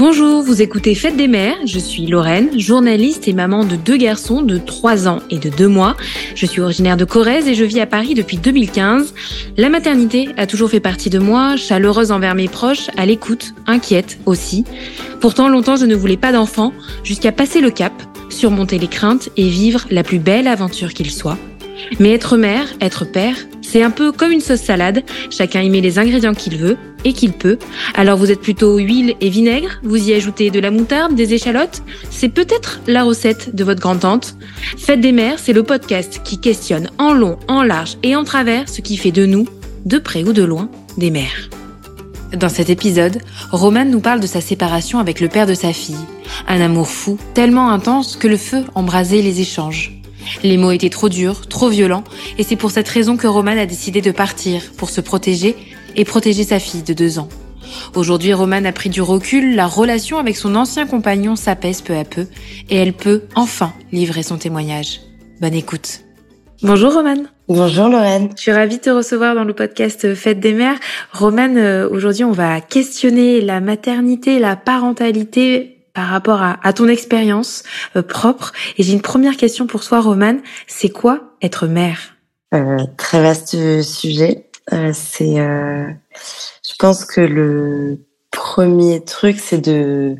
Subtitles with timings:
[0.00, 4.40] Bonjour, vous écoutez Fête des mères, je suis Lorraine, journaliste et maman de deux garçons
[4.40, 5.94] de 3 ans et de 2 mois.
[6.34, 9.12] Je suis originaire de Corrèze et je vis à Paris depuis 2015.
[9.58, 14.18] La maternité a toujours fait partie de moi, chaleureuse envers mes proches, à l'écoute, inquiète
[14.24, 14.64] aussi.
[15.20, 16.72] Pourtant, longtemps je ne voulais pas d'enfant,
[17.04, 17.92] jusqu'à passer le cap,
[18.30, 21.36] surmonter les craintes et vivre la plus belle aventure qu'il soit.
[21.98, 25.80] Mais être mère, être père, c'est un peu comme une sauce salade, chacun y met
[25.80, 27.58] les ingrédients qu'il veut et qu'il peut.
[27.94, 31.82] Alors vous êtes plutôt huile et vinaigre, vous y ajoutez de la moutarde, des échalotes,
[32.10, 34.34] c'est peut-être la recette de votre grand-tante?
[34.76, 38.68] Fête des mères, c'est le podcast qui questionne en long, en large et en travers
[38.68, 39.46] ce qui fait de nous,
[39.86, 40.68] de près ou de loin,
[40.98, 41.48] des mères.
[42.36, 43.18] Dans cet épisode,
[43.50, 45.96] Roman nous parle de sa séparation avec le père de sa fille.
[46.46, 49.99] Un amour fou, tellement intense que le feu embrasait les échanges.
[50.42, 52.04] Les mots étaient trop durs, trop violents,
[52.38, 55.56] et c'est pour cette raison que Roman a décidé de partir pour se protéger
[55.96, 57.28] et protéger sa fille de deux ans.
[57.94, 62.04] Aujourd'hui, Roman a pris du recul, la relation avec son ancien compagnon s'apaise peu à
[62.04, 62.26] peu,
[62.68, 65.00] et elle peut enfin livrer son témoignage.
[65.40, 66.00] Bonne écoute.
[66.62, 67.24] Bonjour Roman.
[67.48, 68.28] Bonjour Lorraine.
[68.36, 70.78] Je suis ravie de te recevoir dans le podcast Fête des mères.
[71.12, 77.62] Roman, euh, aujourd'hui on va questionner la maternité, la parentalité par rapport à, ton expérience
[77.96, 78.52] euh, propre.
[78.76, 80.40] Et j'ai une première question pour toi, Romane.
[80.66, 82.16] C'est quoi être mère?
[82.54, 84.50] Euh, Très vaste sujet.
[84.72, 87.98] Euh, c'est, je pense que le
[88.30, 90.16] premier truc, c'est de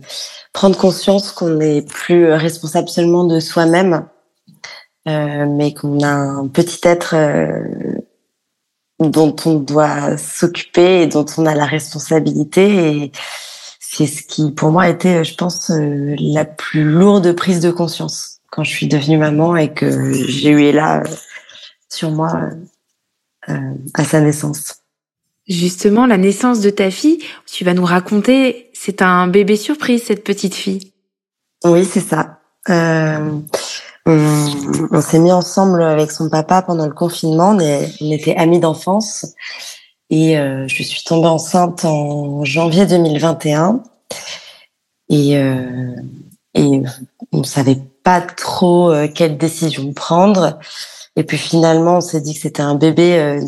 [0.53, 4.07] prendre conscience qu'on n'est plus responsable seulement de soi-même,
[5.07, 7.15] mais qu'on a un petit être
[8.99, 13.13] dont on doit s'occuper et dont on a la responsabilité
[13.93, 18.39] c'est ce qui, pour moi, été, je pense, euh, la plus lourde prise de conscience
[18.49, 21.03] quand je suis devenue maman et que j'ai eu là
[21.89, 22.51] sur moi
[23.49, 24.77] euh, à sa naissance.
[25.49, 30.23] Justement, la naissance de ta fille, tu vas nous raconter, c'est un bébé surprise, cette
[30.23, 30.93] petite fille.
[31.65, 32.39] Oui, c'est ça.
[32.69, 33.41] Euh,
[34.07, 37.57] on, on s'est mis ensemble avec son papa pendant le confinement.
[37.59, 39.27] On, on était amis d'enfance.
[40.11, 43.83] Et euh, je suis tombée enceinte en janvier 2021.
[45.09, 45.95] Et, euh,
[46.55, 46.83] et
[47.33, 50.59] on savait pas trop euh, quelle décision prendre.
[51.17, 53.41] Et puis finalement, on s'est dit que c'était un bébé euh,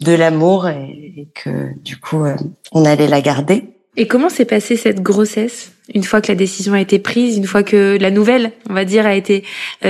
[0.00, 2.24] de l'amour et, que du coup,
[2.72, 3.64] on allait la garder.
[3.96, 5.72] Et comment s'est passée cette grossesse?
[5.94, 8.84] Une fois que la décision a été prise, une fois que la nouvelle, on va
[8.84, 9.44] dire, a été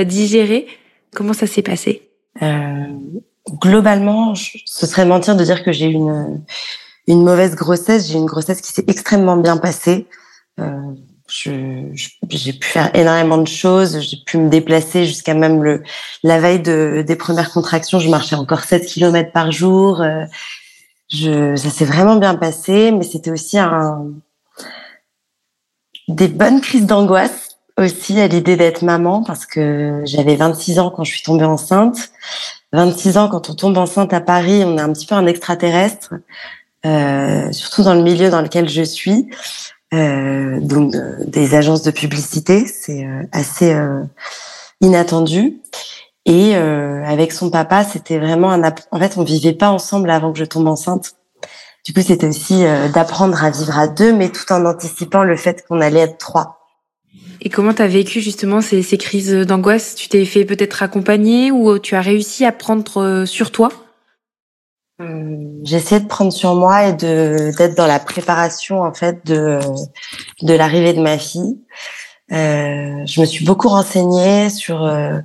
[0.05, 0.67] digérée
[1.15, 2.01] Comment ça s'est passé?
[3.51, 6.41] Globalement, ce serait mentir de dire que j'ai une,
[7.07, 8.07] une mauvaise grossesse.
[8.07, 10.07] J'ai une grossesse qui s'est extrêmement bien passée.
[10.59, 10.93] Euh,
[11.27, 13.99] j'ai pu faire énormément de choses.
[13.99, 15.83] J'ai pu me déplacer jusqu'à même le
[16.23, 17.99] la veille de, des premières contractions.
[17.99, 20.01] Je marchais encore 7 km par jour.
[20.01, 20.25] Euh,
[21.09, 24.07] je, ça s'est vraiment bien passé, mais c'était aussi un,
[26.07, 31.03] des bonnes crises d'angoisse aussi à l'idée d'être maman parce que j'avais 26 ans quand
[31.03, 32.11] je suis tombée enceinte.
[32.73, 36.15] 26 ans, quand on tombe enceinte à Paris, on est un petit peu un extraterrestre,
[36.85, 39.29] euh, surtout dans le milieu dans lequel je suis,
[39.93, 40.93] euh, donc
[41.25, 44.03] des agences de publicité, c'est euh, assez euh,
[44.81, 45.61] inattendu.
[46.25, 48.63] Et euh, avec son papa, c'était vraiment un.
[48.91, 51.13] En fait, on vivait pas ensemble avant que je tombe enceinte.
[51.85, 52.63] Du coup, c'était aussi
[52.95, 56.64] d'apprendre à vivre à deux, mais tout en anticipant le fait qu'on allait être trois.
[57.41, 59.95] Et comment tu as vécu justement ces, ces crises d'angoisse?
[59.95, 63.69] Tu t'es fait peut-être accompagner ou tu as réussi à prendre euh, sur toi?
[65.01, 69.25] Euh, J'ai essayé de prendre sur moi et de d'être dans la préparation en fait
[69.25, 69.59] de
[70.41, 71.59] de l'arrivée de ma fille.
[72.31, 75.19] Euh, je me suis beaucoup renseignée sur euh,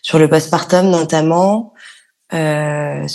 [0.00, 1.74] sur le postpartum notamment.
[2.32, 3.06] Euh,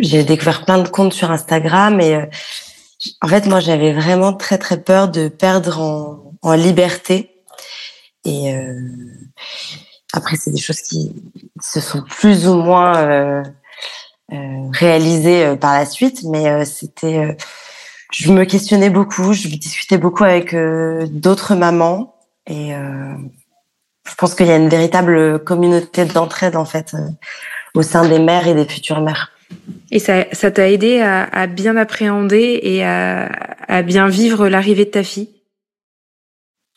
[0.00, 2.18] j'ai découvert plein de comptes sur Instagram et
[3.20, 7.39] en fait moi j'avais vraiment très très peur de perdre en, en liberté
[8.24, 8.80] et euh,
[10.12, 11.12] après, c'est des choses qui
[11.60, 13.42] se sont plus ou moins euh,
[14.32, 14.36] euh,
[14.72, 17.36] réalisées par la suite, mais c'était,
[18.12, 20.54] je me questionnais beaucoup, je discutais beaucoup avec
[21.12, 22.16] d'autres mamans,
[22.46, 26.96] et je pense qu'il y a une véritable communauté d'entraide en fait
[27.74, 29.30] au sein des mères et des futures mères.
[29.90, 33.26] Et ça, ça t'a aidé à, à, bien appréhender et à,
[33.66, 35.39] à bien vivre l'arrivée de ta fille?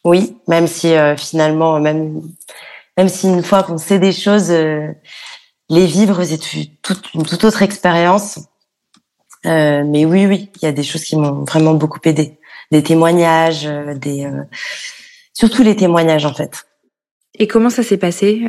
[0.03, 2.21] Oui, même si euh, finalement, même
[2.97, 4.87] même si une fois qu'on sait des choses, euh,
[5.69, 6.39] les vivre c'est
[6.81, 8.39] toute une toute autre expérience.
[9.45, 12.37] Euh, mais oui, oui, il y a des choses qui m'ont vraiment beaucoup aidé,
[12.71, 13.63] des témoignages,
[13.95, 14.29] des
[15.33, 16.65] surtout les témoignages en fait.
[17.39, 18.41] Et comment ça s'est passé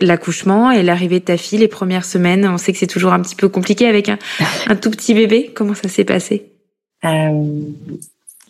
[0.00, 2.46] l'accouchement et l'arrivée de ta fille les premières semaines?
[2.46, 4.18] On sait que c'est toujours un petit peu compliqué avec un,
[4.66, 5.52] un tout petit bébé.
[5.54, 6.50] Comment ça s'est passé?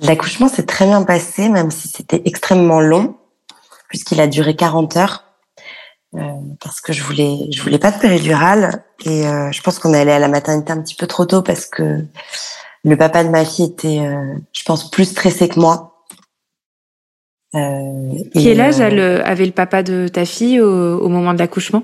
[0.01, 3.17] L'accouchement s'est très bien passé, même si c'était extrêmement long,
[3.89, 5.25] puisqu'il a duré 40 heures.
[6.15, 6.21] Euh,
[6.63, 10.01] parce que je voulais je voulais pas de péridurale et euh, je pense qu'on est
[10.01, 12.03] allé à la maternité un petit peu trop tôt parce que
[12.83, 16.07] le papa de ma fille était euh, je pense plus stressé que moi.
[17.53, 21.83] Quel âge avait le papa de ta fille au, moment de l'accouchement?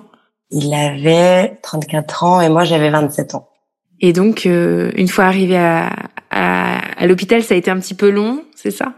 [0.50, 3.48] Il avait 34 ans et moi j'avais 27 ans.
[4.00, 5.90] Et donc une fois arrivé à,
[6.34, 8.92] à, à l'hôpital, ça a été un petit peu long, c'est ça?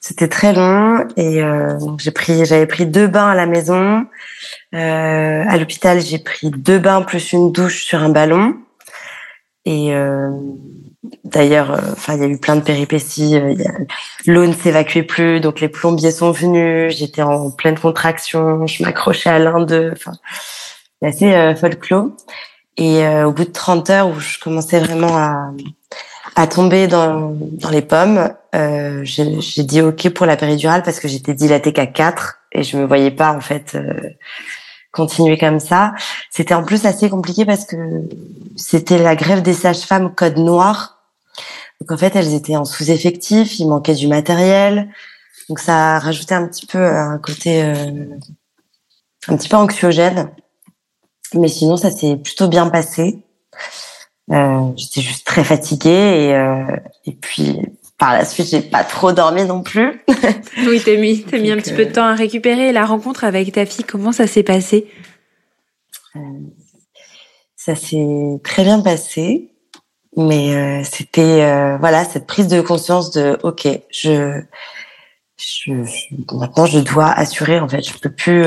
[0.00, 4.04] C'était très long et euh, j'ai pris, j'avais pris deux bains à la maison.
[4.74, 8.56] Euh, à l'hôpital, j'ai pris deux bains plus une douche sur un ballon.
[9.64, 10.30] Et euh,
[11.22, 13.36] d'ailleurs, euh, enfin, il y a eu plein de péripéties.
[13.36, 13.54] Euh,
[14.26, 16.96] l'eau ne s'évacuait plus, donc les plombiers sont venus.
[16.96, 19.90] J'étais en pleine contraction, je m'accrochais à l'un d'eux.
[19.92, 20.12] Enfin,
[21.00, 22.08] c'est assez euh, folklore.
[22.76, 25.50] Et au bout de 30 heures où je commençais vraiment à
[26.36, 28.32] à tomber dans, dans les pommes.
[28.54, 32.76] Euh, j'ai dit OK pour la péridurale parce que j'étais dilatée qu'à 4 et je
[32.76, 34.10] me voyais pas en fait euh,
[34.92, 35.94] continuer comme ça.
[36.30, 37.76] C'était en plus assez compliqué parce que
[38.56, 40.98] c'était la grève des sages-femmes code noir.
[41.80, 44.88] Donc en fait, elles étaient en sous-effectif, il manquait du matériel.
[45.48, 48.04] Donc ça a rajouté un petit peu un côté euh,
[49.28, 50.30] un petit peu anxiogène.
[51.34, 53.24] Mais sinon, ça s'est plutôt bien passé.
[54.32, 56.64] Euh, j'étais juste très fatiguée et, euh,
[57.04, 57.60] et puis
[57.98, 60.02] par la suite j'ai pas trop dormi non plus.
[60.66, 62.72] oui, t'as mis, t'as mis un petit peu de temps à récupérer.
[62.72, 64.88] La rencontre avec ta fille, comment ça s'est passé?
[66.16, 66.20] Euh,
[67.56, 69.50] Ça s'est très bien passé,
[70.16, 74.40] mais euh, c'était euh, voilà cette prise de conscience de ok, je,
[75.36, 75.72] je,
[76.34, 78.44] maintenant je dois assurer en fait, je peux plus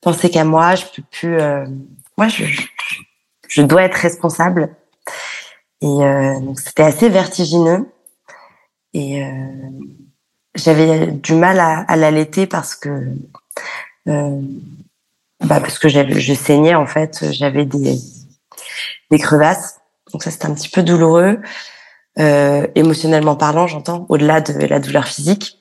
[0.00, 1.36] penser qu'à moi, je peux plus
[2.16, 2.62] moi je, je
[3.62, 4.74] dois être responsable.
[5.82, 7.90] Et euh, c'était assez vertigineux.
[8.92, 9.28] Et euh,
[10.54, 12.88] j'avais du mal à, à l'allaiter parce que
[14.08, 14.40] euh,
[15.40, 17.98] bah parce que je saignais en fait, j'avais des
[19.10, 19.80] des crevasses.
[20.12, 21.38] Donc ça c'était un petit peu douloureux,
[22.18, 25.58] euh, émotionnellement parlant, j'entends, au-delà de la douleur physique.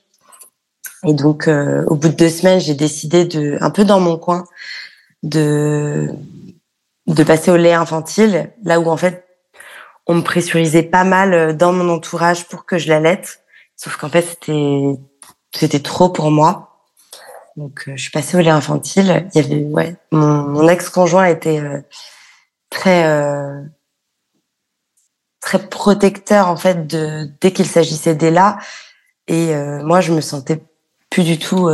[1.06, 4.18] Et donc euh, au bout de deux semaines, j'ai décidé de un peu dans mon
[4.18, 4.44] coin
[5.24, 6.10] de
[7.14, 9.26] de passer au lait infantile, là où en fait
[10.06, 13.44] on me pressurisait pas mal euh, dans mon entourage pour que je l'allaite,
[13.76, 15.00] sauf qu'en fait c'était
[15.54, 16.86] c'était trop pour moi.
[17.58, 19.28] Donc euh, je suis passée au lait infantile.
[19.34, 21.82] Il y avait ouais, mon, ex-conjoint était euh,
[22.70, 23.06] très
[25.42, 28.60] très protecteur en fait de dès qu'il s'agissait des là
[29.28, 30.62] et moi je me sentais
[31.10, 31.70] plus du tout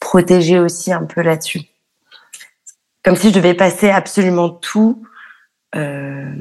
[0.00, 1.62] protégée aussi un peu là-dessus
[3.06, 5.00] comme si je devais passer absolument tout
[5.76, 6.34] euh,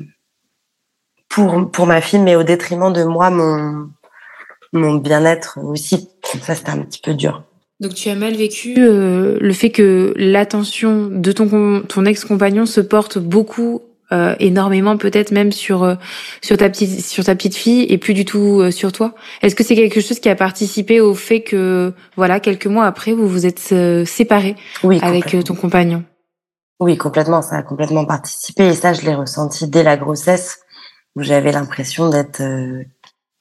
[1.29, 3.89] pour pour ma fille, mais au détriment de moi, mon
[4.73, 6.09] mon bien-être aussi.
[6.41, 7.43] Ça, c'était un petit peu dur.
[7.79, 12.81] Donc tu as mal vécu euh, le fait que l'attention de ton ton ex-compagnon se
[12.81, 13.81] porte beaucoup
[14.11, 15.95] euh, énormément peut-être même sur euh,
[16.41, 19.13] sur ta petite sur ta petite fille et plus du tout euh, sur toi?
[19.43, 23.13] Est-ce que c'est quelque chose qui a participé au fait que voilà quelques mois après
[23.13, 23.59] vous vous êtes
[24.05, 26.03] séparés oui, avec ton compagnon?
[26.79, 27.41] Oui, complètement.
[27.41, 28.67] Ça a complètement participé.
[28.67, 30.59] Et ça, je l'ai ressenti dès la grossesse,
[31.15, 32.83] où j'avais l'impression d'être euh,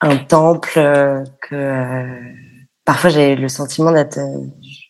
[0.01, 2.05] un temple, euh, que euh,
[2.85, 4.19] parfois j'avais le sentiment d'être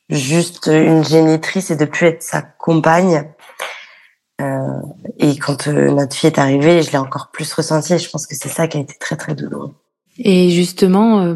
[0.10, 3.24] juste une génitrice et de plus être sa compagne.
[5.18, 7.94] et quand notre fille est arrivée, je l'ai encore plus ressenti.
[7.94, 9.74] Et je pense que c'est ça qui a été très très douloureux.
[10.18, 11.36] Et justement,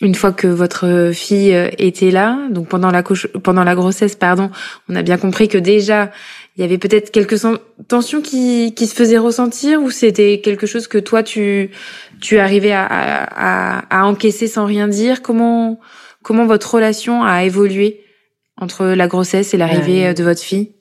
[0.00, 4.50] une fois que votre fille était là, donc pendant la pendant la grossesse, pardon,
[4.88, 6.10] on a bien compris que déjà
[6.56, 7.40] il y avait peut-être quelques
[7.88, 11.70] tensions qui, qui se faisaient ressentir ou c'était quelque chose que toi tu
[12.20, 15.22] tu arrivais à, à, à encaisser sans rien dire?
[15.22, 15.80] Comment
[16.22, 18.04] comment votre relation a évolué
[18.56, 20.72] entre la grossesse et l'arrivée euh, de votre fille?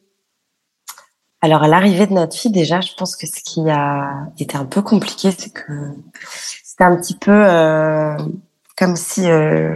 [1.41, 4.65] Alors à l'arrivée de notre fille déjà, je pense que ce qui a été un
[4.65, 5.71] peu compliqué, c'est que
[6.63, 8.17] c'était un petit peu euh,
[8.79, 9.75] comme si euh,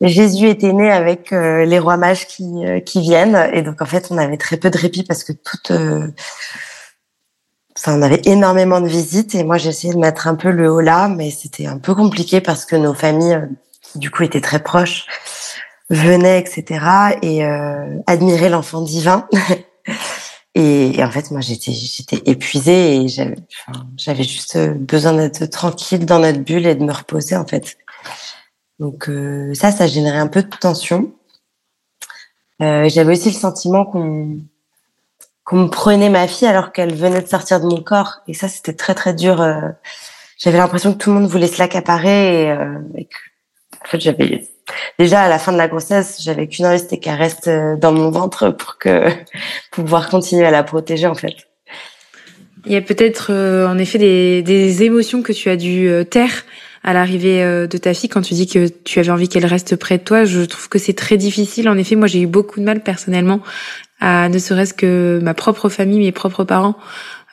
[0.00, 3.50] Jésus était né avec euh, les rois mages qui, euh, qui viennent.
[3.52, 5.72] Et donc, en fait, on avait très peu de répit parce que tout...
[5.72, 6.08] Euh,
[7.76, 10.80] enfin, on avait énormément de visites et moi, essayé de mettre un peu le haut
[10.80, 13.46] là, mais c'était un peu compliqué parce que nos familles,
[13.94, 15.06] du coup, étaient très proches,
[15.90, 17.18] venaient, etc.
[17.20, 17.44] et
[18.06, 19.28] admiraient l'enfant divin.
[20.54, 23.36] et, et, en fait, moi, j'étais, j'étais épuisée et j'avais,
[23.66, 27.76] enfin, j'avais juste besoin d'être tranquille dans notre bulle et de me reposer, en fait.
[28.80, 31.12] Donc euh, ça, ça générait un peu de tension.
[32.62, 34.38] Euh, J'avais aussi le sentiment qu'on
[35.44, 38.20] qu'on me prenait ma fille alors qu'elle venait de sortir de mon corps.
[38.28, 39.40] Et ça, c'était très très dur.
[39.40, 39.68] Euh,
[40.38, 42.78] j'avais l'impression que tout le monde voulait se l'accaparer et, euh,
[43.84, 44.48] en fait, j'avais
[44.98, 48.10] déjà à la fin de la grossesse, j'avais qu'une envie, c'était qu'elle reste dans mon
[48.10, 49.08] ventre pour que
[49.72, 51.34] pouvoir continuer à la protéger en fait.
[52.66, 56.44] Il y a peut-être en effet des, des, émotions que tu as dû taire
[56.82, 59.98] à l'arrivée de ta fille quand tu dis que tu avais envie qu'elle reste près
[59.98, 60.24] de toi.
[60.24, 61.68] Je trouve que c'est très difficile.
[61.68, 63.40] En effet, moi j'ai eu beaucoup de mal personnellement
[64.00, 66.76] à ne serait-ce que ma propre famille, mes propres parents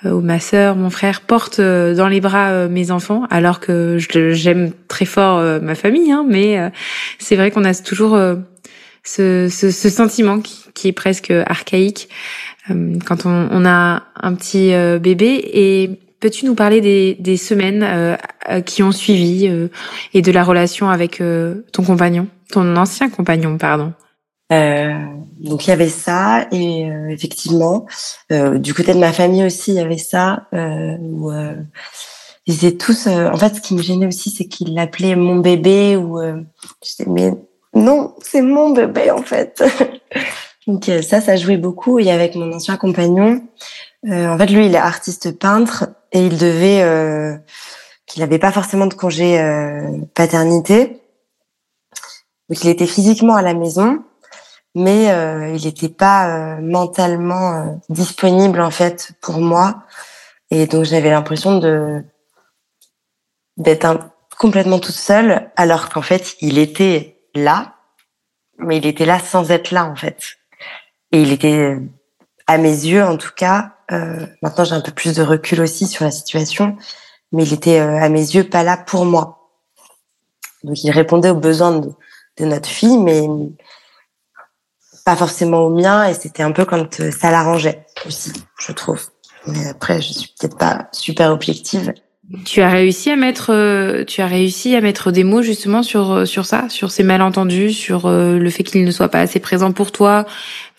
[0.06, 3.60] euh, où ma sœur, mon frère portent euh, dans les bras euh, mes enfants, alors
[3.60, 6.72] que j'aime très fort ma famille, hein, mais
[7.18, 8.20] c'est vrai qu'on a toujours
[9.04, 12.10] ce, sentiment qui, qui, est presque archaïque
[12.70, 15.42] quand on, on, a un petit bébé.
[15.54, 18.18] Et peux-tu nous parler des, des semaines
[18.66, 19.52] qui ont suivi
[20.14, 21.22] et de la relation avec
[21.72, 23.94] ton compagnon, ton ancien compagnon, pardon?
[24.54, 24.94] Euh,
[25.42, 27.86] donc il y avait ça et euh, effectivement
[28.32, 31.56] euh, du côté de ma famille aussi il y avait ça euh, où euh,
[32.46, 35.98] ils étaient tous en fait ce qui me gênait aussi c'est qu'ils l'appelaient mon bébé
[35.98, 36.46] ou je
[36.82, 37.34] disais mais
[37.74, 39.62] non c'est mon bébé en fait.
[40.68, 43.42] Donc ça ça jouait beaucoup et avec mon ancien compagnon
[44.08, 47.40] en fait lui il est artiste peintre et il devait
[48.06, 49.40] qu'il n'avait pas forcément de congé
[50.14, 51.02] paternité.
[52.50, 54.04] Donc il était physiquement à la maison
[54.78, 59.84] mais euh, il n'était pas euh, mentalement euh, disponible en fait pour moi.
[60.52, 62.04] Et donc j'avais l'impression de
[63.58, 67.74] d'être complètement toute seule alors qu'en fait il était là
[68.60, 70.38] mais il était là sans être là en fait.
[71.12, 71.76] Et il était
[72.46, 76.04] à mes yeux en tout cas maintenant j'ai un peu plus de recul aussi sur
[76.04, 76.76] la situation
[77.32, 79.50] mais il était à mes yeux pas là pour moi
[80.64, 81.90] donc il répondait aux besoins de,
[82.38, 83.28] de notre fille mais
[85.08, 89.08] pas forcément au mien et c'était un peu quand euh, ça l'arrangeait aussi, je trouve.
[89.46, 91.94] Mais après, je suis peut-être pas super objective.
[92.44, 96.12] Tu as réussi à mettre, euh, tu as réussi à mettre des mots justement sur
[96.12, 99.72] euh, sur ça, sur ces malentendus, sur le fait qu'il ne soit pas assez présent
[99.72, 100.26] pour toi,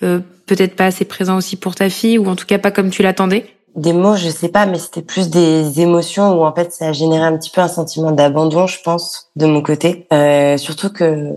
[0.00, 3.02] peut-être pas assez présent aussi pour ta fille, ou en tout cas pas comme tu
[3.02, 3.46] l'attendais?
[3.76, 6.92] Des mots, je sais pas, mais c'était plus des émotions où en fait ça a
[6.92, 10.06] généré un petit peu un sentiment d'abandon, je pense, de mon côté.
[10.12, 11.32] Euh, surtout que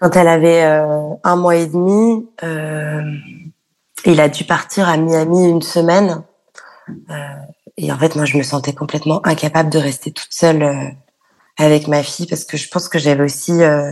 [0.00, 3.02] quand elle avait euh, un mois et demi, euh,
[4.06, 6.22] il a dû partir à Miami une semaine.
[7.10, 7.14] Euh,
[7.78, 10.84] et en fait, moi, je me sentais complètement incapable de rester toute seule euh,
[11.56, 13.90] avec ma fille parce que je pense que j'avais aussi, euh,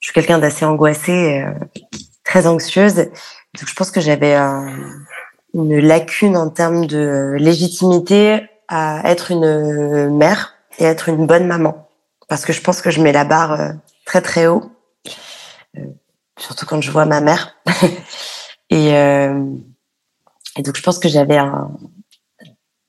[0.00, 1.44] je suis quelqu'un d'assez angoissé,
[2.24, 2.96] très anxieuse.
[2.96, 4.36] Donc, je pense que j'avais
[5.54, 11.88] une lacune en termes de légitimité à être une mère et être une bonne maman.
[12.28, 13.72] Parce que je pense que je mets la barre
[14.04, 14.70] très très haut
[15.76, 15.84] euh,
[16.38, 17.56] surtout quand je vois ma mère.
[18.70, 19.44] et, euh,
[20.56, 21.70] et donc je pense que j'avais un,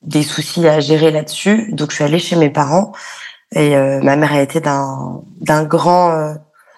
[0.10, 1.72] des soucis à gérer là-dessus.
[1.72, 2.92] Donc je suis allée chez mes parents
[3.54, 6.34] et euh, ma mère a été d'un d'un grand euh,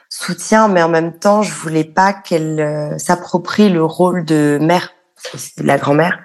[0.10, 4.94] soutien, mais en même temps je voulais pas qu'elle euh, s'approprie le rôle de mère,
[5.58, 6.20] de la grand-mère.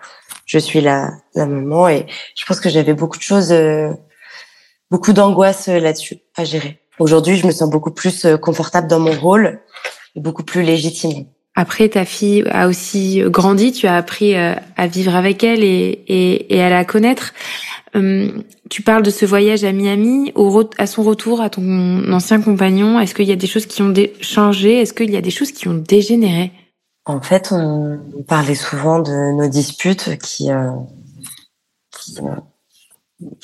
[0.45, 3.53] Je suis la, la maman et je pense que j'avais beaucoup de choses,
[4.93, 6.81] beaucoup d'angoisse là-dessus à gérer.
[6.99, 9.61] Aujourd'hui, je me sens beaucoup plus euh, confortable dans mon rôle
[10.15, 11.27] et beaucoup plus légitime.
[11.59, 16.47] Après, ta fille a aussi grandi, tu as appris euh, à vivre avec elle et,
[16.51, 17.33] à la connaître.
[17.95, 20.35] Hum, tu parles de ce voyage à Miami,
[20.77, 23.01] à son retour à ton ancien compagnon.
[23.01, 24.83] Est-ce qu'il y a des choses qui ont changé?
[24.83, 26.53] Est-ce qu'il y a des choses qui ont dégénéré?
[27.07, 30.73] En fait, on parlait souvent de nos disputes qui, euh,
[32.19, 32.37] euh,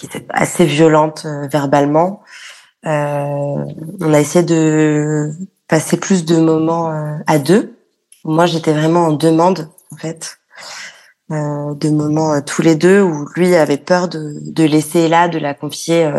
[0.03, 2.21] étaient assez violentes verbalement.
[2.85, 5.31] On a essayé de
[5.67, 6.93] passer plus de moments
[7.27, 7.79] à deux.
[8.25, 10.39] Moi, j'étais vraiment en demande, en fait,
[11.31, 15.39] euh, de moments tous les deux où lui avait peur de, de laisser là, de
[15.39, 16.11] la confier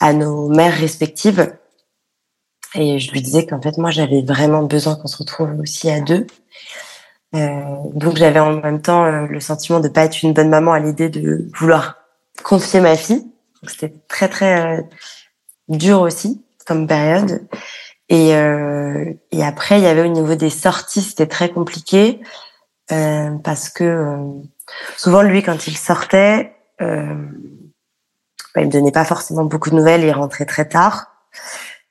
[0.00, 1.52] à nos mères respectives.
[2.74, 6.00] Et je lui disais qu'en fait, moi, j'avais vraiment besoin qu'on se retrouve aussi à
[6.00, 6.26] deux.
[7.34, 7.60] Euh,
[7.94, 11.08] donc, j'avais en même temps le sentiment de pas être une bonne maman à l'idée
[11.08, 11.96] de vouloir
[12.42, 13.26] confier ma fille.
[13.66, 14.88] C'était très, très
[15.68, 17.46] dur aussi comme période.
[18.08, 22.20] Et, euh, et après, il y avait au niveau des sorties, c'était très compliqué
[22.92, 24.16] euh, parce que euh,
[24.96, 30.12] souvent lui, quand il sortait, bah, il me donnait pas forcément beaucoup de nouvelles, il
[30.12, 31.12] rentrait très tard.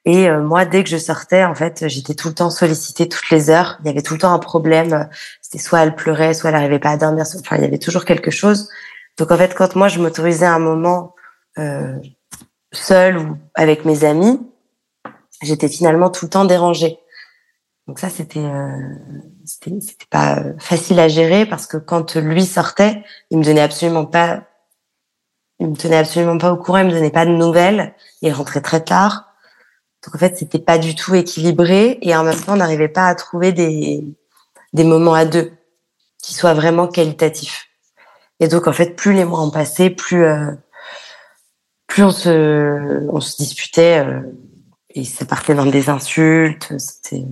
[0.05, 3.29] Et euh, moi, dès que je sortais, en fait, j'étais tout le temps sollicitée toutes
[3.31, 3.77] les heures.
[3.81, 5.09] Il y avait tout le temps un problème.
[5.41, 7.25] C'était soit elle pleurait, soit elle n'arrivait pas à dormir.
[7.39, 8.69] Enfin, il y avait toujours quelque chose.
[9.17, 11.15] Donc en fait, quand moi je m'autorisais un moment
[11.57, 11.95] euh,
[12.71, 14.39] seule ou avec mes amis,
[15.45, 16.97] j'étais finalement tout le temps dérangée.
[17.87, 18.69] Donc ça, c'était euh,
[19.45, 24.43] c'était pas facile à gérer parce que quand lui sortait, il me donnait absolument pas
[25.59, 28.61] il me tenait absolument pas au courant, il me donnait pas de nouvelles, il rentrait
[28.61, 29.33] très tard.
[30.03, 33.07] Donc en fait, c'était pas du tout équilibré et en même temps, on n'arrivait pas
[33.07, 34.03] à trouver des
[34.73, 35.53] des moments à deux
[36.21, 37.67] qui soient vraiment qualitatifs.
[38.39, 40.51] Et donc en fait, plus les mois ont passé, plus euh,
[41.87, 44.21] plus on se on se disputait euh,
[44.95, 46.73] et ça partait dans des insultes.
[46.77, 47.25] C'était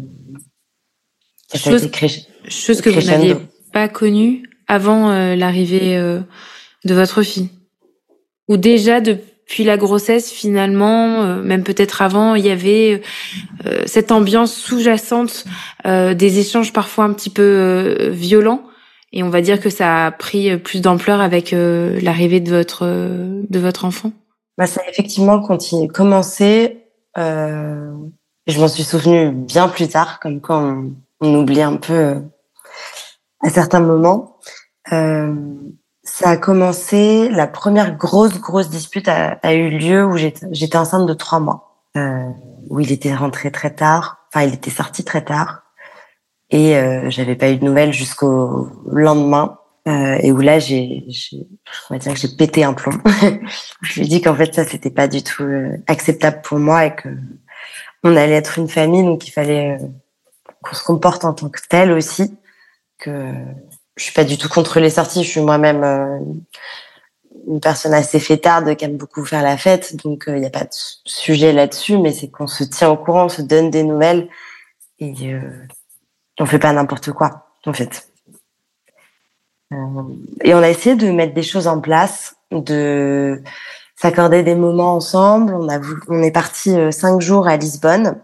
[1.55, 1.89] chose,
[2.47, 3.37] chose que vous n'aviez
[3.71, 6.19] pas connue avant euh, l'arrivée euh,
[6.83, 7.49] de votre fille?
[8.49, 13.01] Ou déjà depuis la grossesse, finalement, euh, même peut-être avant, il y avait
[13.85, 15.45] cette ambiance sous-jacente
[15.85, 18.63] des échanges parfois un petit peu violents?
[19.13, 23.59] Et on va dire que ça a pris plus d'ampleur avec l'arrivée de votre de
[23.59, 24.11] votre enfant?
[24.57, 26.82] Bah ça a effectivement continué, commencé.
[27.15, 30.85] Je m'en suis souvenue bien plus tard, comme quand
[31.21, 32.21] on, oublie un peu
[33.41, 34.37] à certains moments.
[34.91, 35.35] Euh,
[36.03, 41.13] ça a commencé, la première grosse, grosse dispute a, eu lieu où j'étais enceinte de
[41.13, 42.29] trois mois, euh,
[42.69, 45.63] où il était rentré très tard, enfin il était sorti très tard,
[46.49, 51.05] et euh, j'avais pas eu de nouvelles jusqu'au lendemain, euh, et où là j'ai,
[51.89, 52.97] on va dire que j'ai pété un plomb.
[53.81, 56.85] je lui ai dit qu'en fait ça c'était pas du tout euh, acceptable pour moi
[56.85, 57.09] et que
[58.03, 59.87] on allait être une famille, donc il fallait euh,
[60.61, 62.37] qu'on se comporte en tant que tel aussi,
[62.97, 63.33] que
[63.95, 65.23] je suis pas du tout contre les sorties.
[65.23, 66.19] Je suis moi-même euh,
[67.47, 70.63] une personne assez fêtarde qui aime beaucoup faire la fête, donc il n'y a pas
[70.63, 71.97] de sujet là-dessus.
[71.97, 74.29] Mais c'est qu'on se tient au courant, on se donne des nouvelles
[74.99, 75.13] et
[76.39, 78.12] on fait pas n'importe quoi en fait.
[79.73, 80.03] Euh,
[80.43, 83.41] et on a essayé de mettre des choses en place, de
[83.95, 85.53] s'accorder des moments ensemble.
[85.53, 88.21] On a, on est parti cinq jours à Lisbonne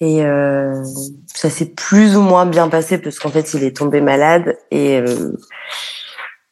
[0.00, 0.84] et euh,
[1.26, 4.98] ça s'est plus ou moins bien passé parce qu'en fait, il est tombé malade et
[4.98, 5.32] euh,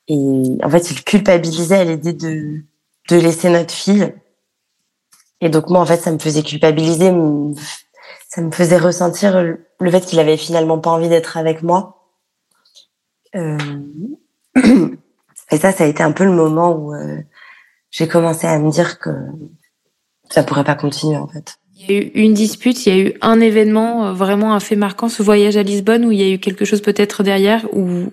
[0.08, 2.62] et en fait, il culpabilisait à l'idée de
[3.10, 4.14] de laisser notre fille.
[5.40, 7.12] Et donc moi, en fait, ça me faisait culpabiliser,
[8.28, 12.03] ça me faisait ressentir le fait qu'il avait finalement pas envie d'être avec moi.
[13.34, 13.58] Euh...
[15.50, 17.18] Et ça, ça a été un peu le moment où euh,
[17.90, 19.10] j'ai commencé à me dire que
[20.30, 21.58] ça pourrait pas continuer en fait.
[21.76, 24.60] Il y a eu une dispute, il y a eu un événement, euh, vraiment un
[24.60, 27.66] fait marquant, ce voyage à Lisbonne, où il y a eu quelque chose peut-être derrière,
[27.72, 28.12] où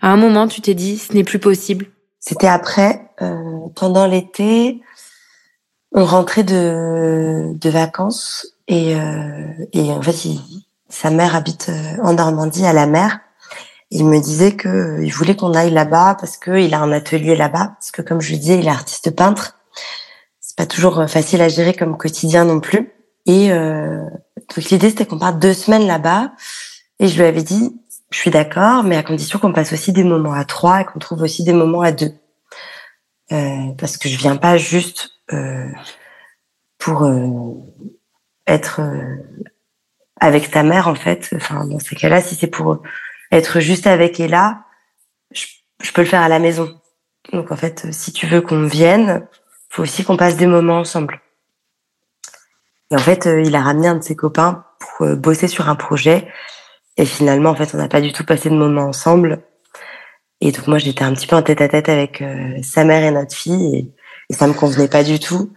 [0.00, 1.86] à un moment tu t'es dit, ce n'est plus possible.
[2.20, 4.80] C'était après, euh, pendant l'été,
[5.92, 10.16] on rentrait de, de vacances et, euh, et en fait,
[10.88, 11.70] sa mère habite
[12.02, 13.20] en Normandie, à la mer.
[13.94, 17.76] Il me disait que il voulait qu'on aille là-bas parce qu'il a un atelier là-bas,
[17.78, 19.56] parce que comme je lui disais, il est artiste peintre
[20.56, 22.92] pas toujours euh, facile à gérer comme quotidien non plus.
[23.26, 24.04] Et euh,
[24.54, 26.32] donc l'idée c'était qu'on parte deux semaines là-bas.
[27.00, 27.80] Et je lui avais dit,
[28.10, 30.98] je suis d'accord, mais à condition qu'on passe aussi des moments à trois et qu'on
[30.98, 32.12] trouve aussi des moments à deux.
[33.32, 35.68] Euh, parce que je viens pas juste euh,
[36.78, 37.54] pour euh,
[38.46, 39.16] être euh,
[40.20, 41.30] avec ta mère en fait.
[41.34, 42.82] Enfin dans ces cas-là, si c'est pour
[43.36, 44.64] être juste avec Ella,
[45.32, 45.46] je,
[45.82, 46.80] je peux le faire à la maison.
[47.32, 49.26] Donc en fait, si tu veux qu'on vienne,
[49.70, 51.20] faut aussi qu'on passe des moments ensemble.
[52.90, 55.68] Et en fait, euh, il a ramené un de ses copains pour euh, bosser sur
[55.68, 56.28] un projet.
[56.96, 59.42] Et finalement, en fait, on n'a pas du tout passé de moments ensemble.
[60.40, 63.02] Et donc moi, j'étais un petit peu en tête à tête avec euh, sa mère
[63.02, 63.94] et notre fille, et,
[64.30, 65.52] et, ça me convenait pas du tout.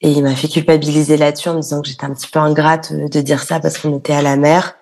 [0.00, 2.92] Et il m'a fait culpabiliser là-dessus en me disant que j'étais un petit peu ingrate
[2.92, 4.74] de dire ça parce qu'on était à la mer.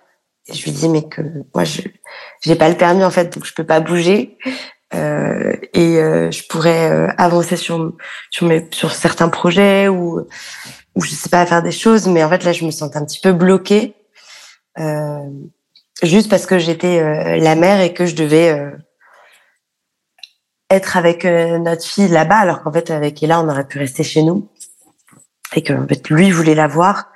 [0.46, 1.22] Et je lui dis mais que
[1.54, 1.82] moi, je
[2.42, 4.36] j'ai pas le permis en fait, donc je peux pas bouger.
[4.94, 7.94] Euh, et euh, je pourrais euh, avancer sur
[8.30, 10.20] sur mes sur certains projets ou
[10.94, 12.06] ou je sais pas faire des choses.
[12.06, 13.94] Mais en fait là je me sens un petit peu bloquée.
[16.02, 18.72] Juste parce que j'étais la mère et que je devais
[20.68, 24.22] être avec notre fille là-bas alors qu'en fait avec Ella on aurait pu rester chez
[24.22, 24.50] nous.
[25.54, 27.12] Et que en fait lui voulait la voir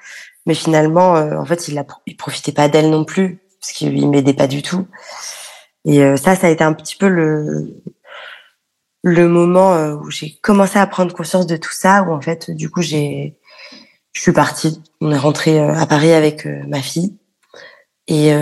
[0.48, 4.34] mais finalement en fait il la il profitait pas d'elle non plus parce qu'il m'aidait
[4.34, 4.88] pas du tout
[5.88, 7.82] et euh, ça, ça a été un petit peu le
[9.04, 12.50] le moment euh, où j'ai commencé à prendre conscience de tout ça, où en fait,
[12.50, 13.30] du coup, je
[14.12, 14.82] suis partie.
[15.00, 17.16] On est rentré euh, à Paris avec ma fille.
[18.08, 18.32] Et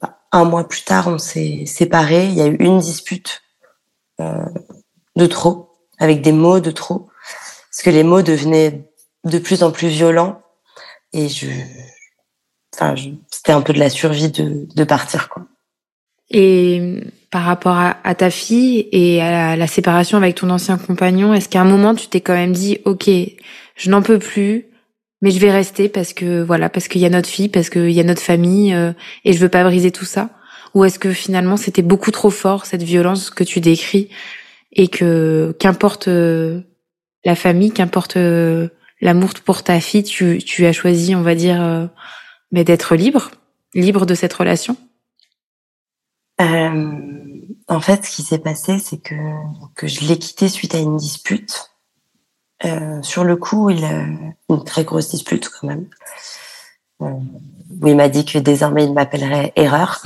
[0.00, 2.26] bah, un mois plus tard, on s'est séparés.
[2.26, 3.42] Il y a eu une dispute
[4.20, 7.08] de trop, avec des mots de trop,
[7.70, 8.88] parce que les mots devenaient
[9.24, 10.42] de plus en plus violents.
[11.14, 11.46] Et je,
[12.74, 12.94] enfin,
[13.30, 15.46] c'était un peu de la survie de, de partir, quoi.
[16.30, 21.48] Et par rapport à, ta fille et à la, séparation avec ton ancien compagnon, est-ce
[21.48, 23.10] qu'à un moment tu t'es quand même dit, ok,
[23.76, 24.66] je n'en peux plus,
[25.20, 27.90] mais je vais rester parce que voilà, parce qu'il y a notre fille, parce qu'il
[27.90, 28.92] y a notre famille euh,
[29.24, 30.30] et je veux pas briser tout ça?
[30.74, 34.08] Ou est-ce que finalement c'était beaucoup trop fort cette violence que tu décris
[34.72, 38.16] et que qu'importe la famille, qu'importe
[39.04, 41.88] l'amour pour ta fille, tu, tu as choisi, on va dire,
[42.50, 43.30] mais d'être libre,
[43.74, 44.76] libre de cette relation?
[46.40, 46.92] Euh,
[47.68, 49.14] En fait, ce qui s'est passé, c'est que,
[49.74, 51.70] que je l'ai quitté suite à une dispute.
[52.64, 54.04] Euh, sur le coup, il a
[54.48, 55.86] une très grosse dispute quand même.
[57.02, 57.10] Euh,
[57.82, 60.02] où il m'a dit que désormais il m'appellerait Erreur.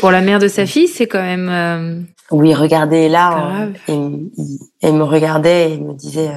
[0.00, 1.48] Pour la mère de sa fille, c'est quand même.
[1.48, 6.32] Euh, oui, regardez là, et, il, me regardait et il me disait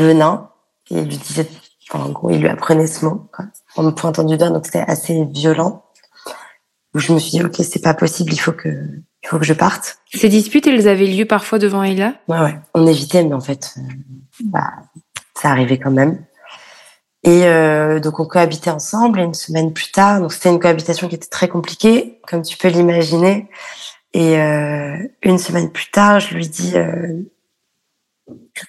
[0.00, 0.50] euh, venin.
[0.90, 1.48] Et il lui disait,
[1.92, 4.84] en gros, il lui apprenait ce mot quoi, en me pointant du doigt, donc c'était
[4.86, 5.84] assez violent.
[6.94, 9.44] Où je me suis dit ok c'est pas possible il faut que il faut que
[9.44, 9.98] je parte.
[10.14, 12.14] Ces disputes elles avaient lieu parfois devant Ella?
[12.26, 12.58] Ouais ouais.
[12.72, 13.82] On évitait mais en fait euh,
[14.44, 14.70] bah
[15.34, 16.24] ça arrivait quand même.
[17.22, 20.20] Et euh, donc on cohabitait ensemble et une semaine plus tard.
[20.20, 23.50] Donc c'était une cohabitation qui était très compliquée comme tu peux l'imaginer.
[24.14, 27.12] Et euh, une semaine plus tard je lui dis euh,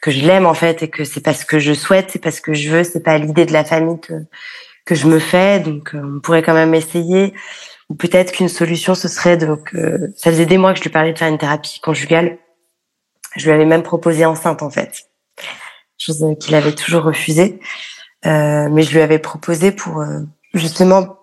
[0.01, 2.53] que je l'aime en fait et que c'est parce que je souhaite c'est parce que
[2.53, 4.13] je veux c'est pas l'idée de la famille que
[4.85, 7.33] que je me fais donc euh, on pourrait quand même essayer
[7.89, 10.89] ou peut-être qu'une solution, ce serait donc, euh, ça faisait des mois que je lui
[10.89, 12.37] parlais de faire une thérapie conjugale.
[13.35, 15.09] Je lui avais même proposé enceinte en fait,
[15.97, 17.59] chose qu'il avait toujours refusé.
[18.25, 20.21] Euh, mais je lui avais proposé pour euh,
[20.53, 21.19] justement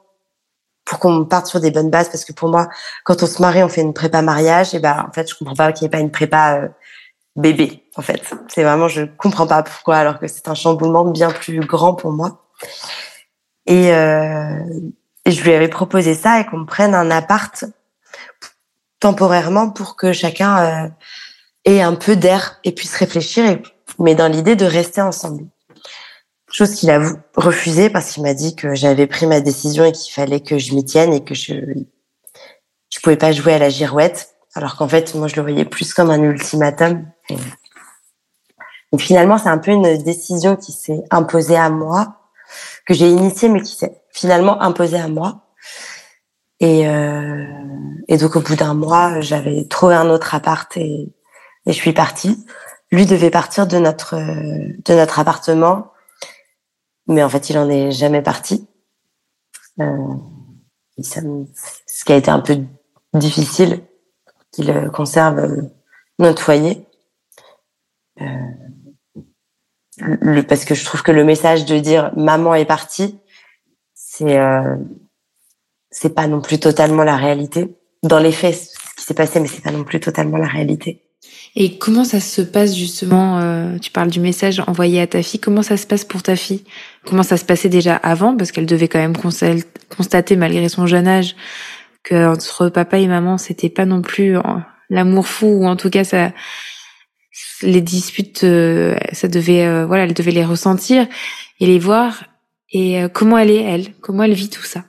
[0.84, 2.68] pour qu'on parte sur des bonnes bases parce que pour moi,
[3.04, 5.56] quand on se marie, on fait une prépa mariage et ben en fait, je comprends
[5.56, 6.68] pas qu'il n'y ait pas une prépa euh,
[7.36, 7.84] bébé.
[7.96, 11.60] En fait, c'est vraiment je comprends pas pourquoi alors que c'est un chamboulement bien plus
[11.60, 12.46] grand pour moi.
[13.66, 14.60] Et euh,
[15.24, 17.64] et je lui avais proposé ça et qu'on me prenne un appart
[19.00, 20.88] temporairement pour que chacun euh,
[21.64, 23.62] ait un peu d'air et puisse réfléchir, et,
[23.98, 25.46] mais dans l'idée de rester ensemble.
[26.50, 27.00] Chose qu'il a
[27.36, 30.74] refusé parce qu'il m'a dit que j'avais pris ma décision et qu'il fallait que je
[30.74, 31.54] m'y tienne et que je
[32.90, 35.92] je pouvais pas jouer à la girouette, alors qu'en fait moi je le voyais plus
[35.92, 37.04] comme un ultimatum.
[37.30, 37.36] Et
[38.98, 42.30] finalement c'est un peu une décision qui s'est imposée à moi,
[42.86, 45.40] que j'ai initiée mais qui s'est finalement imposé à moi.
[46.60, 47.44] Et, euh,
[48.08, 51.12] et donc au bout d'un mois, j'avais trouvé un autre appart et,
[51.66, 52.46] et je suis partie.
[52.92, 55.92] Lui devait partir de notre de notre appartement,
[57.08, 58.68] mais en fait il en est jamais parti.
[59.80, 60.14] Euh,
[61.02, 61.20] ça
[61.86, 62.58] ce qui a été un peu
[63.12, 63.82] difficile
[64.52, 65.68] qu'il conserve
[66.18, 66.86] notre foyer.
[68.20, 68.24] Euh,
[69.98, 73.18] le, parce que je trouve que le message de dire maman est partie,
[73.94, 74.76] c'est euh,
[75.90, 77.76] c'est pas non plus totalement la réalité.
[78.02, 81.02] Dans les faits, ce qui s'est passé, mais c'est pas non plus totalement la réalité.
[81.56, 85.40] Et comment ça se passe justement euh, Tu parles du message envoyé à ta fille.
[85.40, 86.64] Comment ça se passe pour ta fille?
[87.06, 88.36] Comment ça se passait déjà avant?
[88.36, 91.36] Parce qu'elle devait quand même constater, malgré son jeune âge,
[92.02, 94.36] que entre papa et maman, c'était pas non plus
[94.90, 96.32] l'amour fou, ou en tout cas ça,
[97.62, 101.06] les disputes, euh, ça devait, euh, voilà, elle devait les ressentir
[101.60, 102.24] et les voir.
[102.70, 103.94] Et euh, comment elle est, elle?
[104.00, 104.84] Comment elle vit tout ça?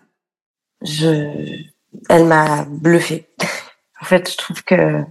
[0.81, 1.63] Je,
[2.09, 3.29] elle m'a bluffé.
[4.01, 5.03] en fait, je trouve que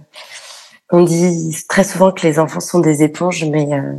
[0.91, 3.93] on dit très souvent que les enfants sont des éponges, mais euh,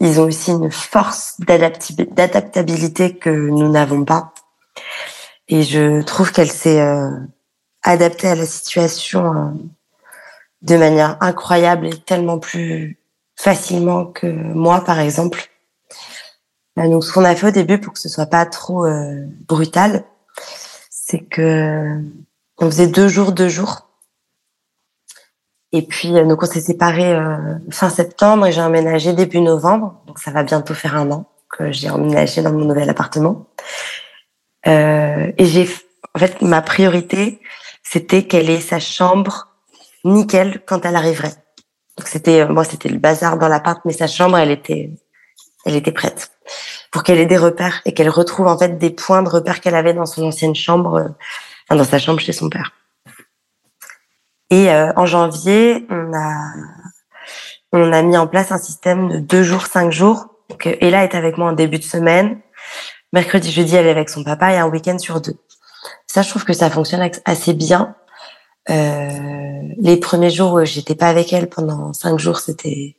[0.00, 4.34] ils ont aussi une force d'adaptabilité que nous n'avons pas.
[5.48, 7.10] Et je trouve qu'elle s'est euh,
[7.82, 9.56] adaptée à la situation
[10.62, 12.98] de manière incroyable et tellement plus
[13.36, 15.48] facilement que moi, par exemple.
[16.78, 19.24] Euh, donc, ce qu'on a fait au début pour que ce soit pas trop euh,
[19.46, 20.04] brutal,
[20.90, 22.00] c'est que
[22.58, 23.88] on faisait deux jours, deux jours.
[25.72, 27.18] Et puis, euh, donc, on s'est séparés
[27.70, 30.00] fin septembre et j'ai emménagé début novembre.
[30.06, 33.46] Donc, ça va bientôt faire un an que j'ai emménagé dans mon nouvel appartement.
[34.64, 35.68] et j'ai,
[36.14, 37.40] en fait, ma priorité,
[37.82, 39.55] c'était qu'elle ait sa chambre
[40.04, 41.34] nickel quand elle arriverait.
[41.98, 44.90] Donc, c'était, moi, c'était le bazar dans l'appart, mais sa chambre, elle était,
[45.64, 46.30] elle était prête
[46.90, 49.74] pour qu'elle ait des repères et qu'elle retrouve en fait des points de repères qu'elle
[49.74, 51.14] avait dans son ancienne chambre,
[51.70, 52.72] euh, dans sa chambre chez son père.
[54.50, 56.52] Et euh, en janvier, on a
[57.72, 60.28] on a mis en place un système de deux jours, cinq jours.
[60.48, 62.40] Donc, Ella est avec moi en début de semaine.
[63.12, 65.36] Mercredi, jeudi, elle est avec son papa et un week-end sur deux.
[66.06, 67.94] Ça, je trouve que ça fonctionne assez bien.
[68.70, 72.96] Euh, les premiers jours, j'étais pas avec elle pendant cinq jours, c'était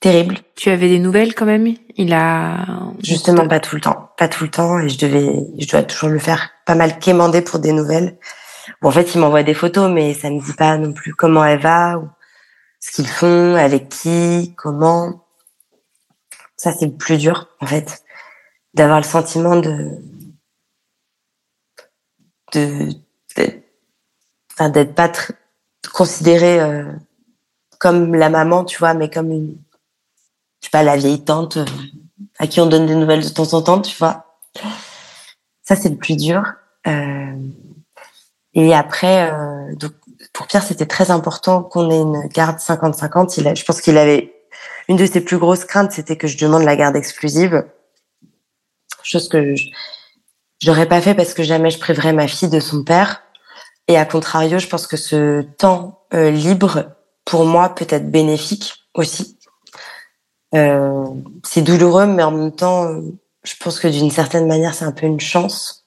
[0.00, 0.38] terrible.
[0.56, 1.74] Tu avais des nouvelles quand même?
[1.96, 2.64] Il a
[3.02, 6.08] justement pas tout le temps, pas tout le temps, et je devais, je dois toujours
[6.08, 8.18] le faire pas mal quémander pour des nouvelles.
[8.80, 11.44] Bon, en fait, il m'envoie des photos, mais ça ne dit pas non plus comment
[11.44, 12.08] elle va ou
[12.80, 15.26] ce qu'ils font, avec qui, comment.
[16.56, 18.02] Ça, c'est le plus dur, en fait,
[18.74, 19.98] d'avoir le sentiment de
[22.52, 22.88] de
[24.68, 25.10] d'être pas
[25.92, 26.84] considéré euh,
[27.78, 29.56] comme la maman, tu vois, mais comme une,
[30.60, 31.64] je sais pas, la vieille tante euh,
[32.38, 34.38] à qui on donne des nouvelles de temps en temps, tu vois.
[35.62, 36.44] Ça, c'est le plus dur.
[36.86, 37.36] Euh,
[38.54, 39.92] et après, euh, donc,
[40.32, 43.34] pour Pierre, c'était très important qu'on ait une garde 50-50.
[43.38, 44.32] Il je pense qu'il avait
[44.88, 47.64] une de ses plus grosses craintes, c'était que je demande la garde exclusive,
[49.02, 49.70] chose que je
[50.66, 53.22] n'aurais pas fait parce que jamais je priverais ma fille de son père.
[53.88, 58.74] Et à contrario, je pense que ce temps euh, libre, pour moi, peut être bénéfique
[58.94, 59.38] aussi.
[60.54, 61.04] Euh,
[61.44, 63.00] c'est douloureux, mais en même temps,
[63.44, 65.86] je pense que d'une certaine manière, c'est un peu une chance,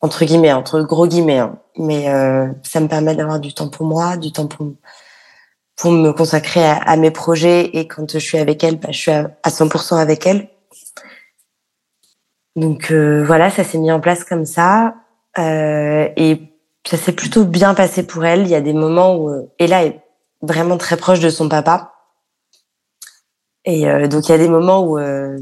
[0.00, 1.38] entre guillemets, entre gros guillemets.
[1.38, 1.58] Hein.
[1.76, 4.66] Mais euh, ça me permet d'avoir du temps pour moi, du temps pour
[5.76, 7.76] pour me consacrer à, mes projets.
[7.76, 10.48] Et quand je suis avec elle, bah, je suis à, 100% avec elle.
[12.54, 14.94] Donc euh, voilà, ça s'est mis en place comme ça.
[15.38, 16.51] Euh, et
[16.86, 18.42] ça s'est plutôt bien passé pour elle.
[18.42, 20.02] Il y a des moments où euh, Ella est
[20.40, 21.94] vraiment très proche de son papa.
[23.64, 25.38] Et euh, donc il y a des moments où euh,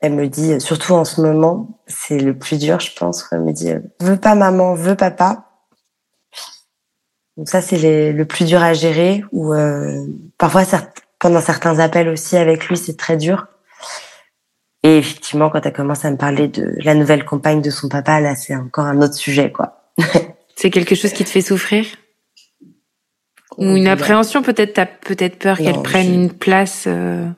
[0.00, 3.26] elle me dit, surtout en ce moment, c'est le plus dur, je pense.
[3.32, 5.50] Elle me dit, veux pas maman, veux papa.
[7.36, 9.24] Donc ça c'est le plus dur à gérer.
[9.32, 9.54] Ou
[10.38, 10.62] parfois
[11.18, 13.46] pendant certains appels aussi avec lui, c'est très dur.
[14.82, 18.20] Et effectivement, quand elle commence à me parler de la nouvelle compagne de son papa,
[18.20, 19.90] là, c'est encore un autre sujet, quoi.
[20.56, 21.84] C'est quelque chose qui te fait souffrir
[23.58, 27.28] Ou une appréhension peut-être T'as peut-être peur qu'elle prenne une place euh...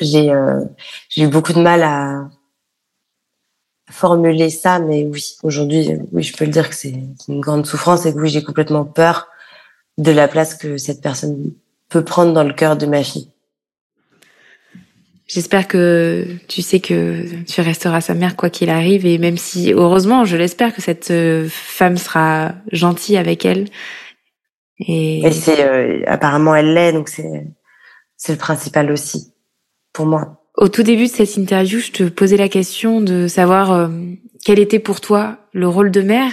[0.00, 0.60] J'ai euh,
[1.10, 2.30] j'ai eu beaucoup de mal à
[3.90, 6.94] formuler ça, mais oui, aujourd'hui, oui, je peux le dire que c'est
[7.28, 9.28] une grande souffrance et que oui, j'ai complètement peur
[9.98, 11.52] de la place que cette personne
[11.88, 13.28] peut prendre dans le cœur de ma fille.
[15.32, 19.72] J'espère que tu sais que tu resteras sa mère quoi qu'il arrive et même si
[19.72, 23.68] heureusement je l'espère que cette euh, femme sera gentille avec elle.
[24.80, 27.46] Et, c'est euh, apparemment elle l'est donc c'est
[28.16, 29.32] c'est le principal aussi
[29.92, 30.42] pour moi.
[30.56, 33.88] Au tout début de cette interview, je te posais la question de savoir euh,
[34.44, 36.32] quel était pour toi le rôle de mère.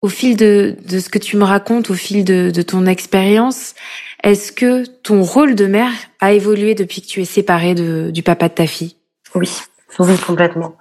[0.00, 3.74] Au fil de, de ce que tu me racontes, au fil de, de ton expérience,
[4.22, 8.48] est-ce que ton rôle de mère a évolué depuis que tu es séparée du papa
[8.48, 8.96] de ta fille?
[9.34, 9.50] Oui,
[9.98, 10.76] oui, complètement.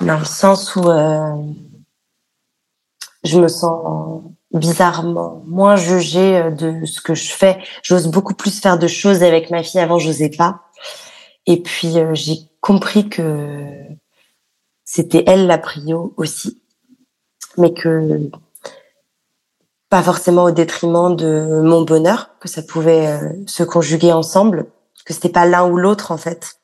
[0.00, 1.34] Dans le sens où euh,
[3.24, 7.58] je me sens bizarrement moins jugée euh, de ce que je fais.
[7.82, 9.80] J'ose beaucoup plus faire de choses avec ma fille.
[9.80, 10.62] Avant, j'osais pas.
[11.46, 13.64] Et puis, euh, j'ai compris que
[14.84, 16.62] c'était elle la prio aussi.
[17.56, 18.30] Mais que
[19.90, 24.66] pas forcément au détriment de mon bonheur, que ça pouvait euh, se conjuguer ensemble,
[25.04, 26.60] que c'était pas l'un ou l'autre en fait,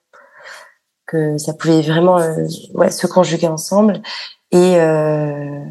[1.06, 4.02] que ça pouvait vraiment euh, ouais, se conjuguer ensemble.
[4.50, 5.64] Et euh,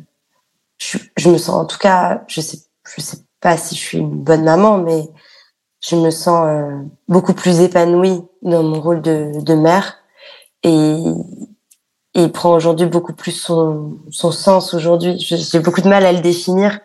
[0.79, 2.59] je, je, me sens, en tout cas, je sais,
[2.95, 5.07] je sais pas si je suis une bonne maman, mais
[5.81, 9.97] je me sens euh, beaucoup plus épanouie dans mon rôle de, de mère
[10.63, 10.95] et
[12.13, 15.17] il prend aujourd'hui beaucoup plus son, son sens aujourd'hui.
[15.19, 16.79] J'ai beaucoup de mal à le définir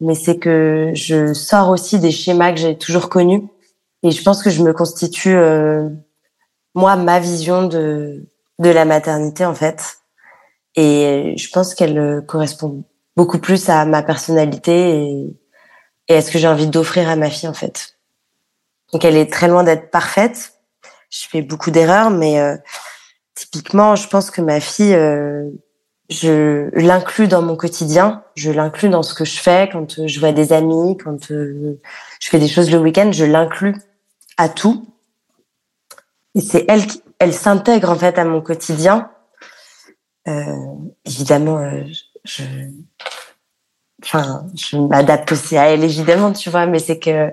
[0.00, 3.42] mais c'est que je sors aussi des schémas que j'ai toujours connus
[4.02, 5.88] et je pense que je me constitue euh,
[6.74, 8.24] moi ma vision de
[8.58, 9.98] de la maternité en fait
[10.78, 12.84] et je pense qu'elle euh, correspond
[13.16, 15.10] beaucoup plus à ma personnalité
[16.08, 17.98] et, à ce que j'ai envie d'offrir à ma fille en fait.
[18.92, 20.52] Donc elle est très loin d'être parfaite.
[21.10, 22.56] Je fais beaucoup d'erreurs, mais euh,
[23.34, 25.50] typiquement, je pense que ma fille, euh,
[26.08, 30.32] je l'inclus dans mon quotidien, je l'inclus dans ce que je fais quand je vois
[30.32, 31.78] des amis, quand euh,
[32.20, 33.76] je fais des choses le week-end, je l'inclus
[34.38, 34.86] à tout.
[36.34, 39.10] Et c'est elle qui, elle s'intègre en fait à mon quotidien.
[40.28, 40.44] Euh,
[41.04, 41.84] évidemment, euh,
[42.24, 42.42] je,
[44.02, 47.32] enfin, je m'adapte aussi à elle évidemment, tu vois, mais c'est que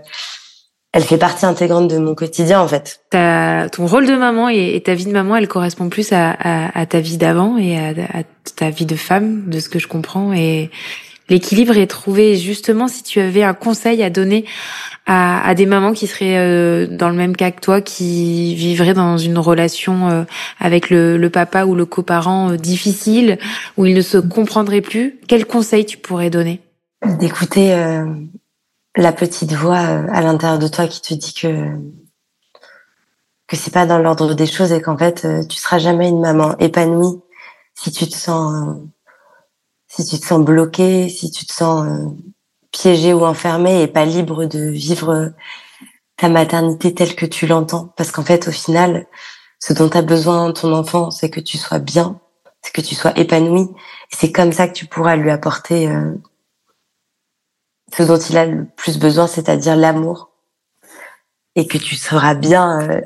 [0.96, 3.02] elle fait partie intégrante de mon quotidien en fait.
[3.10, 6.32] Ta, ton rôle de maman et, ta vie de maman, elle correspond plus à,
[6.74, 8.24] à, ta vie d'avant et à, à,
[8.56, 10.32] ta vie de femme, de ce que je comprends.
[10.32, 10.72] Et
[11.28, 14.46] l'équilibre est trouvé justement si tu avais un conseil à donner
[15.06, 18.94] à, à des mamans qui seraient euh, dans le même cas que toi, qui vivraient
[18.94, 20.24] dans une relation euh,
[20.62, 23.38] avec le, le, papa ou le coparent euh, difficile,
[23.76, 25.20] où ils ne se comprendraient plus.
[25.28, 26.62] Quel conseil tu pourrais donner?
[27.20, 27.76] D'écouter
[28.96, 31.70] la petite voix euh, à l'intérieur de toi qui te dit que
[33.48, 36.22] que c'est pas dans l'ordre des choses et qu'en fait euh, tu seras jamais une
[36.22, 37.22] maman épanouie
[37.76, 38.74] si tu te sens euh,
[39.88, 41.88] si tu te sens bloqué, si tu te sens
[42.72, 45.32] piégé ou enfermé et pas libre de vivre
[46.18, 47.94] ta maternité telle que tu l'entends.
[47.96, 49.06] Parce qu'en fait au final
[49.60, 52.20] ce dont a besoin ton enfant c'est que tu sois bien,
[52.62, 53.70] c'est que tu sois épanoui
[54.12, 55.90] c'est comme ça que tu pourras lui apporter
[57.94, 60.32] ce dont il a le plus besoin, c'est-à-dire l'amour
[61.56, 63.02] et que tu seras bien, euh,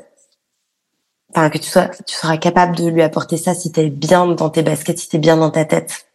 [1.30, 4.50] enfin que tu sois, tu seras capable de lui apporter ça si t'es bien dans
[4.50, 6.06] tes baskets, si t'es bien dans ta tête.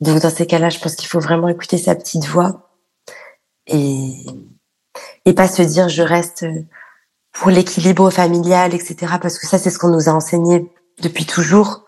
[0.00, 2.70] Donc dans ces cas-là, je pense qu'il faut vraiment écouter sa petite voix
[3.66, 4.24] et
[5.24, 6.46] et pas se dire je reste
[7.32, 9.14] pour l'équilibre familial, etc.
[9.20, 11.84] Parce que ça, c'est ce qu'on nous a enseigné depuis toujours.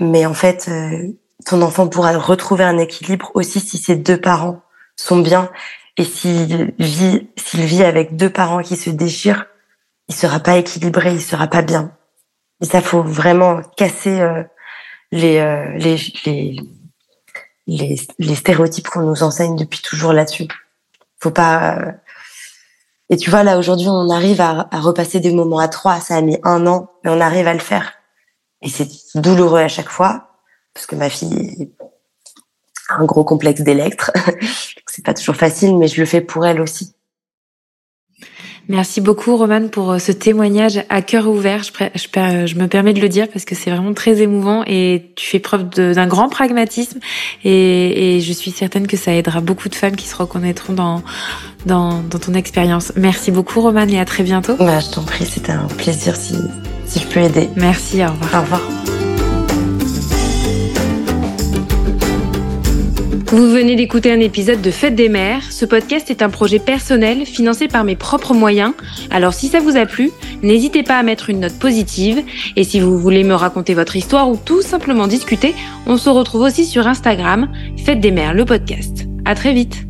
[0.00, 1.08] Mais en fait, euh,
[1.46, 4.60] ton enfant pourra retrouver un équilibre aussi si ses deux parents
[4.96, 5.50] sont bien
[5.96, 9.46] et s'il vit, s'il vit avec deux parents qui se déchirent,
[10.08, 11.92] il sera pas équilibré, il sera pas bien.
[12.60, 14.42] Et ça, faut vraiment casser euh,
[15.10, 16.56] les, euh, les, les,
[17.66, 20.48] les, les, stéréotypes qu'on nous enseigne depuis toujours là-dessus.
[21.18, 21.78] Faut pas.
[21.78, 21.92] Euh,
[23.08, 26.00] et tu vois, là, aujourd'hui, on arrive à, à, repasser des moments à trois.
[26.00, 27.92] Ça a mis un an, mais on arrive à le faire.
[28.62, 30.40] Et c'est douloureux à chaque fois,
[30.74, 31.72] parce que ma fille
[32.88, 34.10] a un gros complexe d'électre.
[34.96, 36.92] c'est pas toujours facile, mais je le fais pour elle aussi.
[38.68, 41.62] Merci beaucoup, Romane, pour euh, ce témoignage à cœur ouvert.
[41.62, 45.12] Je, je, je me permets de le dire parce que c'est vraiment très émouvant et
[45.16, 46.98] tu fais preuve d'un grand pragmatisme
[47.44, 51.02] et, et, je suis certaine que ça aidera beaucoup de femmes qui se reconnaîtront dans,
[51.66, 52.92] dans, dans ton expérience.
[52.96, 54.56] Merci beaucoup, Romane, et à très bientôt.
[54.56, 56.34] Bah, je t'en prie, c'était un plaisir si,
[56.86, 57.50] si je peux aider.
[57.54, 58.34] Merci, au revoir.
[58.34, 59.05] Au revoir.
[63.28, 65.50] Vous venez d'écouter un épisode de Fête des mères.
[65.50, 68.72] Ce podcast est un projet personnel financé par mes propres moyens.
[69.10, 70.12] Alors si ça vous a plu,
[70.44, 72.22] n'hésitez pas à mettre une note positive.
[72.54, 75.54] Et si vous voulez me raconter votre histoire ou tout simplement discuter,
[75.86, 77.50] on se retrouve aussi sur Instagram,
[77.84, 79.06] Fête des mères, le podcast.
[79.24, 79.85] À très vite.